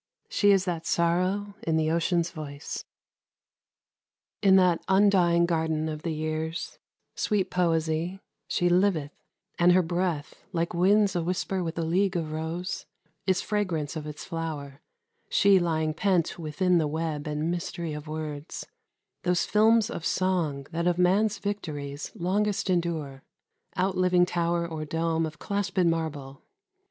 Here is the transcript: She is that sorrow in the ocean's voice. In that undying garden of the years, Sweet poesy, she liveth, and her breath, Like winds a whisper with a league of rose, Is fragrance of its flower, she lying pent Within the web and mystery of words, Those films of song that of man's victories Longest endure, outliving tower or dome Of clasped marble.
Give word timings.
She 0.29 0.49
is 0.49 0.65
that 0.65 0.87
sorrow 0.87 1.53
in 1.61 1.77
the 1.77 1.91
ocean's 1.91 2.31
voice. 2.31 2.85
In 4.41 4.55
that 4.55 4.83
undying 4.87 5.45
garden 5.45 5.87
of 5.87 6.01
the 6.01 6.09
years, 6.09 6.79
Sweet 7.13 7.51
poesy, 7.51 8.19
she 8.47 8.67
liveth, 8.67 9.11
and 9.59 9.73
her 9.73 9.83
breath, 9.83 10.33
Like 10.53 10.73
winds 10.73 11.15
a 11.15 11.21
whisper 11.21 11.63
with 11.63 11.77
a 11.77 11.83
league 11.83 12.15
of 12.15 12.31
rose, 12.31 12.87
Is 13.27 13.41
fragrance 13.43 13.95
of 13.95 14.07
its 14.07 14.25
flower, 14.25 14.81
she 15.29 15.59
lying 15.59 15.93
pent 15.93 16.39
Within 16.39 16.79
the 16.79 16.87
web 16.87 17.27
and 17.27 17.51
mystery 17.51 17.93
of 17.93 18.07
words, 18.07 18.65
Those 19.21 19.45
films 19.45 19.91
of 19.91 20.03
song 20.03 20.65
that 20.71 20.87
of 20.87 20.97
man's 20.97 21.37
victories 21.37 22.11
Longest 22.15 22.71
endure, 22.71 23.21
outliving 23.77 24.25
tower 24.25 24.65
or 24.67 24.83
dome 24.83 25.27
Of 25.27 25.37
clasped 25.37 25.85
marble. 25.85 26.41